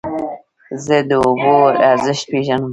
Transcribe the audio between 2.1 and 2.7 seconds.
پېژنم.